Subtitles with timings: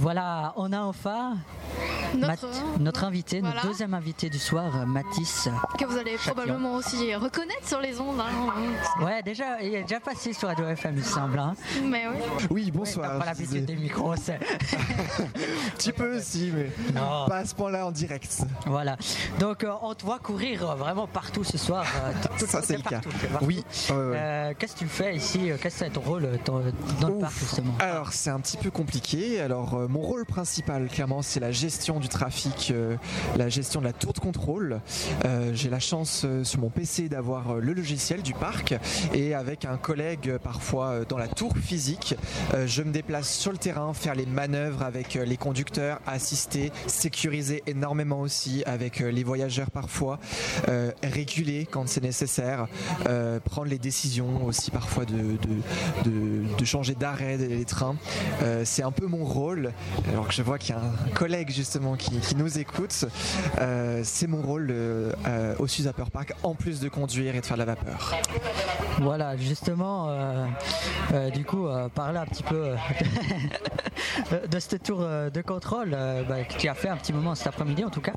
[0.00, 1.36] Voilà, on a enfin
[2.16, 2.48] Notre,
[2.80, 3.54] notre invité, Voilà.
[3.56, 5.48] notre deuxième invité du soir, Mathis.
[5.78, 8.20] que vous allez probablement aussi reconnaître sur les ondes.
[8.20, 9.04] hein.
[9.04, 11.38] Ouais, déjà, il est déjà passé sur Radio FM, il semble.
[11.38, 11.54] Hein.
[11.84, 12.16] Mais oui.
[12.50, 13.10] Oui, Ouais, bonsoir.
[13.12, 14.14] T'as pas l'habitude des micros,
[15.76, 17.26] petit peu aussi, mais Non.
[17.28, 18.38] pas à ce point-là en direct.
[18.66, 18.96] Voilà.
[19.38, 21.84] Donc, euh, on te voit courir euh, vraiment partout ce soir.
[22.04, 23.00] euh, tout- Ça, c'est le cas.
[23.00, 23.46] partout, t'es partout.
[23.46, 23.64] Oui.
[23.90, 24.16] ouais, ouais.
[24.16, 26.62] Euh, Qu'est-ce que tu fais ici Qu'est-ce que c'est ton rôle ton-
[27.00, 27.74] dans le parc, justement?
[27.78, 29.40] Alors c'est un petit peu compliqué.
[29.40, 32.96] Alors euh, mon rôle principal, clairement, c'est la gestion du trafic, euh,
[33.36, 34.80] la gestion de la tour de contrôle.
[35.26, 38.74] Euh, J'ai la chance euh, sur mon PC d'avoir le logiciel du parc
[39.12, 42.14] et avec un collègue parfois dans la tour physique,
[42.66, 48.20] je me déplace sur le terrain, faire les manœuvres avec les conducteurs, assister, sécuriser énormément
[48.20, 50.18] aussi avec les voyageurs parfois,
[51.02, 52.66] réguler quand c'est nécessaire,
[53.44, 57.96] prendre les décisions aussi parfois de, changer d'arrêt des trains.
[58.64, 59.72] C'est un peu mon rôle,
[60.08, 63.04] alors que je vois qu'il y a un collègue justement qui, nous écoute.
[63.58, 67.40] Euh, c'est mon rôle euh, euh, au Suze Upper Park, en plus de conduire et
[67.40, 68.14] de faire de la vapeur.
[69.00, 70.08] Voilà, justement,
[71.34, 72.74] du coup, parler un petit peu
[74.50, 77.34] de cette tour euh, de contrôle euh, bah, que tu as fait un petit moment
[77.34, 78.12] cet après-midi, en tout cas.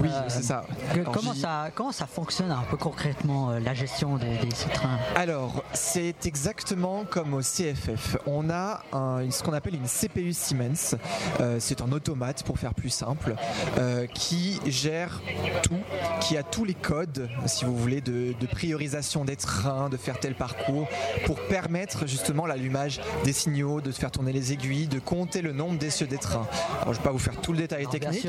[0.00, 0.64] Oui, Euh, c'est ça.
[0.94, 4.68] que- comment, ça, comment ça fonctionne un peu concrètement, euh, la gestion des, des- ces
[4.70, 8.16] trains Alors, c'est exactement comme au CFF.
[8.26, 10.96] On a un- ce qu'on appelle une CPU Siemens.
[11.40, 13.34] Euh, c'est un automate, pour faire plus simple,
[13.78, 15.20] euh, qui gère
[15.62, 15.78] tout,
[16.20, 20.18] qui a tous les codes, si vous voulez, de, de priorisation des trains, de faire
[20.20, 20.88] tel parcours,
[21.24, 25.78] pour permettre justement l'allumage des signaux, de faire tourner les aiguilles, de compter le nombre
[25.78, 26.46] d'essieux des trains.
[26.82, 28.28] Alors, je ne vais pas vous faire tout le détail Non, technique,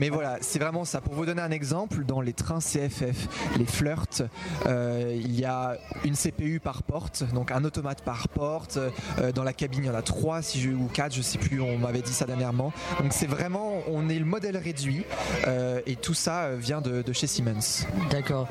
[0.00, 1.00] mais voilà, c'est vraiment ça.
[1.00, 4.22] Pour vous donner un exemple, dans les trains CFF, les flirts,
[4.66, 8.78] euh, il y a une CPU par porte, donc un automate par porte.
[9.18, 11.38] Euh, dans la cabine, il y en a trois si je, ou quatre, je sais
[11.38, 12.72] plus, on m'avait dit ça dernièrement.
[13.00, 15.04] Donc c'est vraiment, on est le modèle réduit
[15.46, 17.86] euh, et tout ça vient de, de chez Siemens.
[18.10, 18.48] D'accord.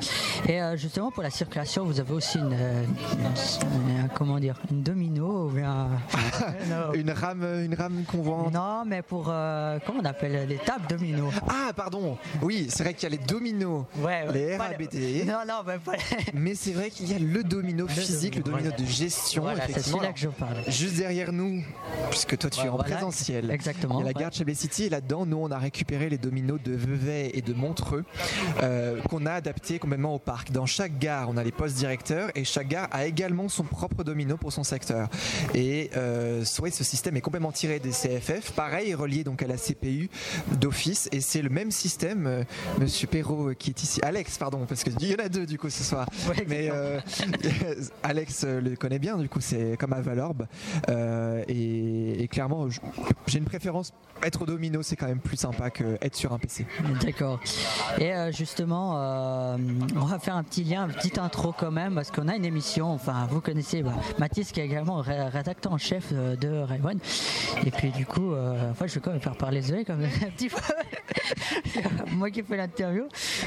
[0.48, 5.46] Et justement, pour la circulation, vous avez aussi une, une- une- comment dire, une domino
[5.48, 5.88] ou bien...
[6.94, 10.58] Une rame, une rame qu'on voit en- Non, mais pour, euh, comment on appelle les
[10.58, 11.30] tables domino?
[11.48, 12.16] Ah, pardon.
[12.42, 14.94] Oui, c'est vrai qu'il y a les dominos, Ouais, ouais, les RABT.
[15.26, 15.92] Non, non, mais pas
[16.34, 19.80] Mais c'est vrai qu'il y a le domino physique, le domino, de gestion, Voilà, c'est
[19.80, 20.56] celui-là que je parle.
[20.68, 21.62] Juste derrière nous,
[22.10, 23.50] puisque toi tu Ouais, es en voilà, présentiel.
[23.50, 23.96] Exactement.
[24.00, 26.18] Il y a la gare de Chablais City et là-dedans, nous, on a récupéré les
[26.18, 28.04] dominos de Vevey et de Montreux
[28.62, 30.50] euh, qu'on a adaptés complètement au parc.
[30.52, 34.04] Dans chaque gare, on a les postes directeurs et chaque gare a également son propre
[34.04, 35.08] domino pour son secteur.
[35.54, 39.56] Et euh, ouais, ce système est complètement tiré des CFF, pareil, relié donc à la
[39.56, 40.08] CPU
[40.52, 42.42] d'office et c'est le même système, euh,
[42.78, 45.58] Monsieur Perrault euh, qui est ici, Alex, pardon, parce qu'il y en a deux du
[45.58, 46.06] coup ce soir.
[46.28, 47.00] Ouais, Mais euh,
[48.02, 50.46] Alex euh, le connaît bien, du coup, c'est comme à Valorbe.
[51.48, 52.68] Et, et clairement,
[53.26, 53.92] j'ai une préférence.
[54.22, 56.66] Être au domino, c'est quand même plus sympa que être sur un PC.
[57.02, 57.38] D'accord.
[58.00, 58.94] Et justement,
[59.96, 62.44] on va faire un petit lien, une petite intro quand même, parce qu'on a une
[62.44, 66.98] émission, enfin, vous connaissez bah, Mathis qui est également ré- rédacteur en chef de Rayone.
[67.64, 70.10] Et puis du coup, euh, enfin, je vais quand même faire parler Zoé quand même
[70.26, 70.56] un petit peu.
[72.12, 73.04] Moi qui fais l'interview.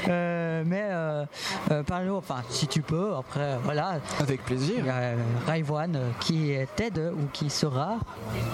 [0.08, 1.24] Euh, mais euh,
[1.70, 4.00] euh, parle-nous, enfin, si tu peux, après, voilà.
[4.20, 4.86] Avec Il plaisir.
[4.86, 5.14] y a
[5.46, 7.98] Rayone euh, qui était de, ou qui sera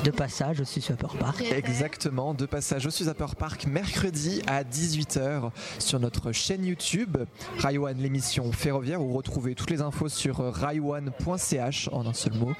[0.04, 1.42] de passage aussi sur Upper Park.
[1.52, 7.16] Exactement, de passage au Suzapper Park mercredi à 18h sur notre chaîne YouTube
[7.58, 12.52] Raiwan l'émission ferroviaire où vous retrouvez toutes les infos sur raiwan.ch en un seul mot.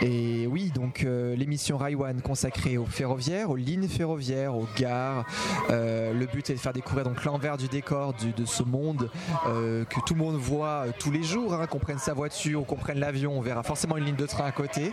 [0.00, 5.24] Et oui, donc l'émission Raiwan consacrée aux ferroviaires, aux lignes ferroviaires, aux gares.
[5.70, 9.10] Euh, le but est de faire découvrir donc l'envers du décor de ce monde
[9.46, 12.64] euh, que tout le monde voit euh, tous les jours, hein, qu'on prenne sa voiture,
[12.66, 14.92] qu'on prenne l'avion, on verra forcément une ligne de train à côté.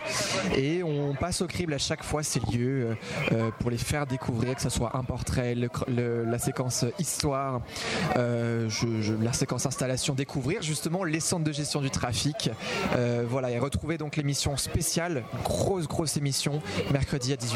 [0.56, 2.96] Et on passe au crible à chaque fois ces lieux
[3.58, 5.54] pour les faire découvrir, que ce soit un portrait,
[5.88, 7.60] la séquence histoire,
[8.16, 12.50] la séquence installation, découvrir justement les centres de gestion du trafic.
[13.28, 16.60] Voilà, et retrouver donc l'émission spéciale, grosse grosse émission,
[16.92, 17.51] mercredi à 18h.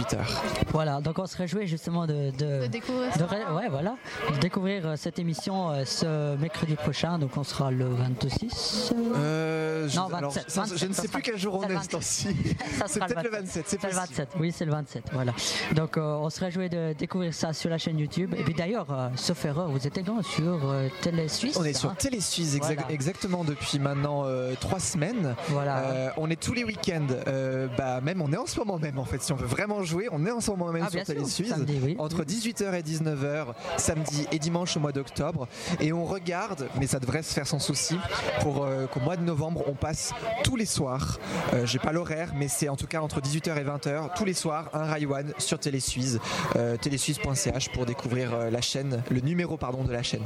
[0.73, 3.27] Voilà, donc on se réjouit justement de, de, De découvrir de ça.
[3.27, 3.97] ré- ouais, voilà,
[4.33, 8.93] de découvrir cette émission euh, ce mercredi prochain, donc on sera le 26.
[9.16, 11.83] euh, je, Non, alors, 27, ça, je 27, ne sais plus quel jour on est
[11.83, 12.28] ce temps-ci.
[12.78, 14.01] ça C'est peut-être le 27, c'est le possible.
[14.09, 15.33] 27, oui, c'est le 27, voilà.
[15.75, 18.34] Donc euh, on se réjouit de découvrir ça sur la chaîne YouTube.
[18.37, 21.57] Et puis d'ailleurs, euh, sauf erreur, vous êtes également sur euh, Télé Suisse.
[21.59, 21.97] On est sur hein.
[21.98, 22.83] Télé Suisse Voilà.
[22.91, 25.34] exactement depuis maintenant euh, trois semaines.
[25.48, 25.78] Voilà.
[25.78, 28.98] Euh, on est tous les week-ends, euh, bah même on est en ce moment même
[28.98, 29.22] en fait.
[29.22, 31.54] Si on veut vraiment jouer, on est en ce moment même Ah, sur Télé Suisse.
[31.83, 31.97] oui.
[31.98, 33.47] Entre 18h et 19h, 20h,
[33.78, 35.48] samedi et dimanche au mois d'octobre.
[35.80, 37.97] Et on regarde, mais ça devrait se faire sans souci,
[38.41, 40.12] pour euh, qu'au mois de novembre, on passe
[40.44, 41.18] tous les soirs.
[41.54, 44.34] Euh, J'ai pas l'horaire, mais c'est en tout cas entre 18h et 20h, tous les
[44.34, 46.18] soirs, un Raiwan sur Télésuisse,
[46.56, 50.22] euh, télésuisse.ch pour découvrir euh, la chaîne, le numéro pardon de la chaîne.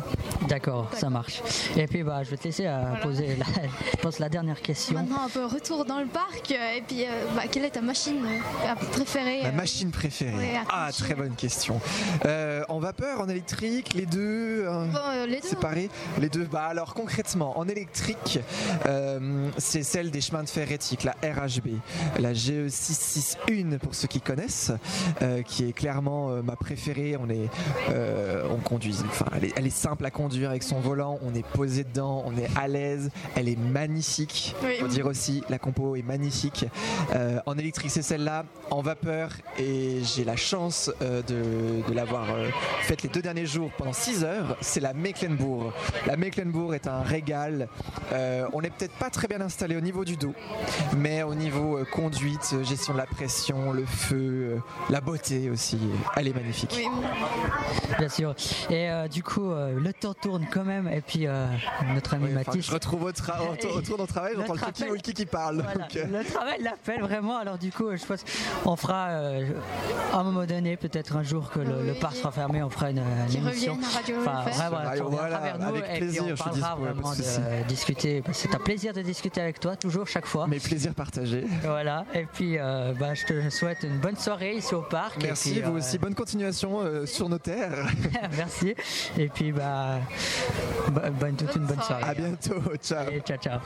[0.49, 1.43] D'accord, ça marche.
[1.77, 2.97] Et puis bah, je vais te laisser euh, Voilà.
[3.03, 3.45] poser la,
[3.93, 4.95] je pense la dernière question.
[4.95, 6.51] Maintenant, un peu retour dans le parc.
[6.51, 8.21] Et puis, euh, bah, quelle est ta machine
[8.93, 11.05] préférée Ma machine préférée Ouais, Ah, machine.
[11.05, 11.81] très bonne question.
[12.25, 15.49] Euh, en vapeur, en électrique, les deux euh, bon, euh, les deux.
[15.49, 16.45] séparés Les deux.
[16.45, 18.41] Bah alors concrètement, en électrique,
[18.87, 21.69] euh, c'est celle des chemins de fer éthiques, la RHB,
[22.19, 24.73] la GE661 pour ceux qui connaissent,
[25.47, 27.17] qui est clairement ma préférée.
[27.21, 27.49] On est,
[28.51, 31.19] on conduit, enfin, elle est, elle est simple à conduire avec son volant.
[31.23, 33.11] On est posé dedans, on est à l'aise.
[33.37, 34.55] Elle est magnifique.
[34.65, 34.77] Oui.
[34.81, 36.67] Faut dire aussi, la compo est magnifique.
[37.47, 38.45] En électrique, c'est celle-là.
[38.71, 42.49] En vapeur, et j'ai la chance euh, de, de l'avoir euh,
[42.83, 44.57] faite les deux derniers jours pendant 6 heures.
[44.61, 45.73] C'est la Mecklenburg.
[46.07, 47.69] La Mecklenburg est un régal.
[48.13, 50.35] Euh, on n'est peut-être pas très bien installé au niveau du dos,
[50.97, 54.57] mais au niveau euh, conduite, gestion de la pression, le feu, euh,
[54.91, 55.79] la beauté aussi,
[56.17, 56.75] elle est magnifique.
[56.77, 56.87] Oui,
[57.99, 58.35] Bien sûr.
[58.71, 60.89] Et euh, du coup, euh, le temps tourne quand même.
[60.89, 61.47] Et puis euh,
[61.95, 62.67] notre ami Oui, Mathis.
[62.67, 65.57] je retrouve au tra- de mon travail, j'entends le kiki le kiki parle.
[65.63, 67.37] Voilà, donc, euh, le travail l'appelle vraiment.
[67.39, 68.25] Alors du coup, je pense
[68.65, 69.30] on fera euh,
[70.13, 72.99] à un moment donné, peut-être un jour que le, parc sera fermé, on fera une,
[72.99, 73.79] une émission.
[73.81, 77.13] Enfin, ouais, voilà, reviendras voilà, avec et plaisir, puis on je suis parlera de vraiment
[77.15, 78.23] de, euh, discuter.
[78.33, 80.47] C'est un plaisir de discuter avec toi, toujours, chaque fois.
[80.47, 81.45] Mes plaisirs partagés.
[81.63, 82.05] Voilà.
[82.15, 85.23] Et puis, euh, bah, je te souhaite une bonne soirée ici au parc.
[85.23, 85.99] et Merci, puis, vous euh, aussi.
[85.99, 87.87] Bonne continuation euh, sur nos terres.
[88.37, 88.75] Merci.
[89.19, 89.99] Et puis, bah,
[90.89, 92.05] bo- bonne, toute une bonne Bonne soirée.
[92.05, 92.61] À bientôt.
[92.83, 93.11] Ciao.
[93.11, 93.61] Et ciao, ciao.